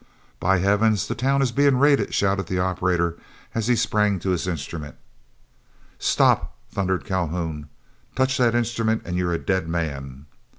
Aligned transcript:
"By 0.39 0.57
heavens! 0.57 1.07
the 1.07 1.13
town 1.13 1.43
is 1.43 1.51
being 1.51 1.77
raided," 1.77 2.11
shouted 2.11 2.47
the 2.47 2.57
operator, 2.57 3.19
as 3.53 3.67
he 3.67 3.75
sprang 3.75 4.17
to 4.21 4.31
his 4.31 4.47
instrument. 4.47 4.95
"Stop!" 5.99 6.57
thundered 6.71 7.05
Calhoun. 7.05 7.69
"Touch 8.15 8.39
that 8.39 8.55
instrument 8.55 9.03
and 9.05 9.15
you 9.15 9.29
are 9.29 9.33
a 9.33 9.37
dead 9.37 9.69
man." 9.69 10.25